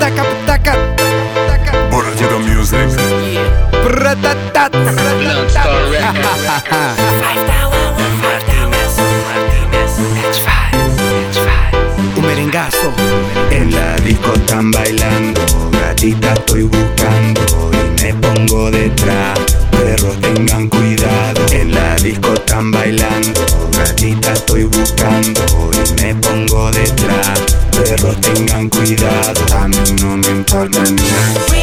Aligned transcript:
Pataka, 0.00 0.24
pataka. 0.46 0.72
Borrachito 1.90 2.38
Music. 2.40 2.88
Pratatat. 3.84 4.74
Un 12.16 12.26
merengazo. 12.26 12.92
En 13.50 13.70
la 13.74 13.96
disco 13.96 14.32
están 14.32 14.70
bailando, 14.70 15.42
gatita 15.70 16.32
estoy 16.32 16.62
buscando 16.62 17.70
y 17.74 18.02
me 18.02 18.14
pongo 18.14 18.70
detrás. 18.70 19.38
Perros 19.70 20.18
tengan 20.22 20.70
cuidado. 20.70 21.46
En 21.52 21.74
la 21.74 21.94
disco 21.96 22.32
están 22.32 22.70
bailando, 22.70 23.44
gatita 23.76 24.32
estoy 24.32 24.64
buscando 24.64 25.42
y 25.74 26.02
me 26.02 26.14
pongo 26.14 26.70
detrás. 26.70 27.39
Perros 27.90 28.20
tengan 28.20 28.68
cuidado. 28.68 29.40
A 29.52 29.66
mí 29.66 29.76
no 30.00 30.16
me 30.16 30.28
importa 30.28 30.78
nada. 30.78 31.59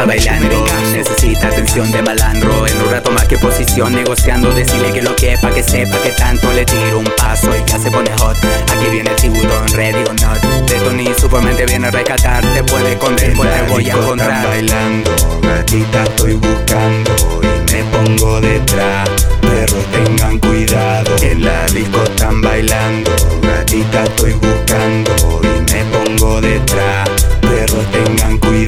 Está 0.00 0.06
bailando. 0.06 0.64
Necesita 0.92 1.48
atención 1.48 1.90
de 1.92 2.02
malandro. 2.02 2.66
En 2.66 2.76
un 2.80 2.90
rato 2.90 3.10
más 3.10 3.26
que 3.26 3.36
posición 3.38 3.94
negociando. 3.94 4.50
Decirle 4.52 4.92
que 4.92 5.02
lo 5.02 5.14
que 5.16 5.36
pa' 5.40 5.50
que 5.50 5.62
sepa 5.62 6.00
que 6.02 6.10
tanto 6.10 6.52
le 6.52 6.64
tiro 6.64 6.98
un 6.98 7.10
paso 7.16 7.50
Y 7.56 7.70
ya 7.70 7.78
se 7.78 7.90
pone 7.90 8.10
hot. 8.18 8.36
Aquí 8.36 8.90
viene 8.90 9.10
el 9.10 9.16
tiburón, 9.16 9.68
ready 9.74 10.02
or 10.08 10.20
not. 10.20 10.40
De 10.68 10.76
Tony 10.80 11.06
Supermente 11.18 11.66
viene 11.66 11.88
a 11.88 11.90
rescatar. 11.90 12.44
Te 12.54 12.64
puede 12.64 12.92
esconder, 12.92 13.32
pues 13.34 13.50
te 13.54 13.62
voy 13.72 13.90
a 13.90 13.92
encontrar. 13.94 14.46
bailando, 14.46 15.10
gatita 15.42 16.02
estoy 16.04 16.34
buscando 16.34 17.12
Y 17.42 17.72
me 17.72 17.84
pongo 17.84 18.40
detrás. 18.40 19.08
Perros 19.40 19.84
tengan 19.92 20.38
cuidado. 20.38 21.16
En 21.22 21.44
la 21.44 21.66
disco 21.66 22.02
están 22.04 22.40
bailando. 22.40 23.10
Gatita 23.42 24.04
estoy 24.04 24.32
buscando 24.32 25.40
Y 25.42 25.72
me 25.72 25.84
pongo 25.84 26.40
detrás. 26.40 27.08
Perros 27.40 27.84
tengan 27.92 28.38
cuidado 28.38 28.59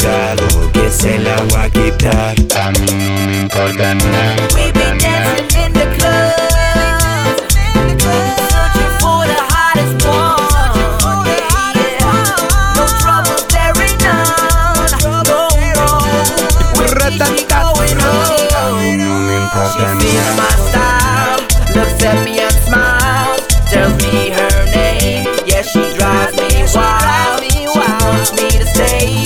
voy 1.49 1.61
a 1.61 1.71
quitar 1.71 2.35
A 2.61 2.71
mí 2.71 2.87
no 2.87 3.27
me 3.27 3.41
importa 3.41 3.95
nada 3.95 4.37
We 4.55 4.73
be 4.73 4.81
dancing 4.99 5.65
in 5.65 5.73
the 5.73 5.87
club, 5.97 6.37
searching 7.99 8.93
for 9.01 9.21
the 9.27 9.41
hottest 9.53 10.07
one. 10.07 10.41
No 12.77 12.85
troubles, 13.01 13.45
there 13.49 13.75
ain't 13.83 13.99
none. 14.03 14.91
No, 15.03 15.49
no. 15.77 15.89
Me, 17.09 17.19
she 17.19 17.45
going 17.47 17.97
me 17.97 18.13
She 19.73 19.83
feels 20.01 20.31
my 20.37 20.53
style, 20.69 21.41
looks 21.75 22.03
at 22.05 22.19
me 22.25 22.33
and 22.41 22.59
smiles, 22.67 23.41
tells 23.71 23.95
me 24.03 24.31
her 24.31 24.57
name. 24.75 25.27
Yeah, 25.47 25.63
she 25.63 25.83
drives 25.97 26.35
me 26.37 26.49
wild. 26.75 27.43
She 27.45 27.67
wants 27.67 28.33
me 28.33 28.49
to 28.51 28.67
stay 28.67 29.25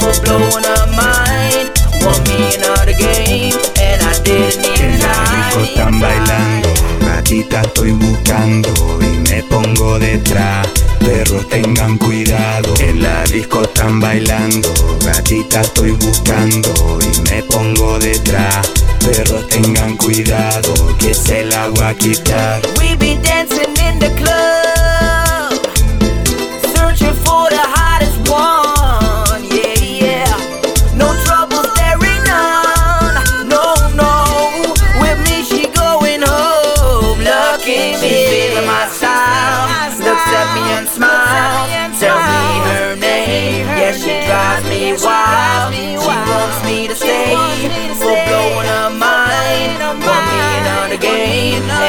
for 0.00 0.12
blowing 0.24 0.64
her 0.64 0.77
gatita 7.28 7.60
estoy 7.60 7.90
buscando 7.90 8.70
y 9.02 9.30
me 9.30 9.42
pongo 9.42 9.98
detrás. 9.98 10.66
Perros 10.98 11.46
tengan 11.50 11.98
cuidado. 11.98 12.72
En 12.80 13.02
la 13.02 13.22
disco 13.24 13.60
están 13.64 14.00
bailando, 14.00 14.72
gatita 15.04 15.60
estoy 15.60 15.90
buscando 15.90 16.98
y 17.02 17.30
me 17.30 17.42
pongo 17.42 17.98
detrás. 17.98 18.72
Perros 19.04 19.46
tengan 19.48 19.98
cuidado, 19.98 20.72
que 20.98 21.12
se 21.12 21.44
la 21.44 21.68
voy 21.68 21.84
a 21.84 21.94
quitar. 21.94 22.62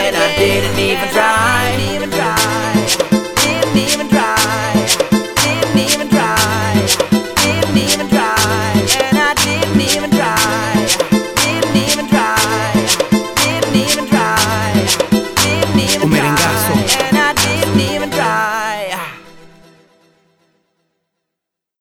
And 0.09 0.17
I 0.17 0.35
didn't 0.37 0.79
even 0.79 1.07
try. 1.09 1.88